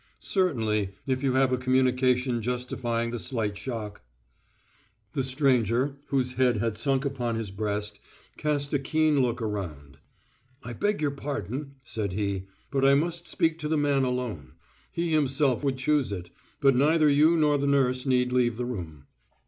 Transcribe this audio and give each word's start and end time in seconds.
"Certainly, 0.19 0.95
if 1.05 1.21
you 1.21 1.33
have 1.33 1.51
a 1.53 1.59
communication 1.59 2.41
justifying 2.41 3.11
the 3.11 3.19
slight 3.19 3.55
shock." 3.55 4.01
The 5.13 5.23
stranger, 5.23 5.97
whose 6.07 6.33
head 6.33 6.57
had 6.57 6.75
sunk 6.75 7.05
upon 7.05 7.35
his 7.35 7.51
breast, 7.51 7.99
cast 8.35 8.73
a 8.73 8.79
keen 8.79 9.21
look 9.21 9.43
around. 9.43 9.99
"I 10.63 10.73
beg 10.73 11.01
your 11.03 11.11
pardon," 11.11 11.75
said 11.83 12.13
he, 12.13 12.47
"but 12.71 12.83
I 12.83 12.95
must 12.95 13.27
speak 13.27 13.59
to 13.59 13.67
the 13.67 13.77
man 13.77 14.03
alone; 14.03 14.53
he 14.91 15.11
himself 15.11 15.63
would 15.63 15.77
choose 15.77 16.11
it, 16.11 16.31
but 16.61 16.75
neither 16.75 17.07
you 17.07 17.37
nor 17.37 17.59
the 17.59 17.67
nurse 17.67 18.03
need 18.07 18.31
leave 18.31 18.57
the 18.57 18.65
room." 18.65 19.05